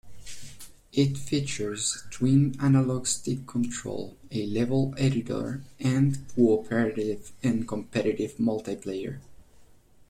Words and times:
It 0.93 1.15
features 1.15 2.05
twin 2.09 2.55
analogue 2.59 3.05
stick 3.05 3.45
control, 3.45 4.17
a 4.31 4.47
level 4.47 4.95
editor 4.97 5.61
and 5.79 6.27
co-operative 6.29 7.31
and 7.43 7.67
competitive 7.67 8.37
multiplayer. 8.37 9.19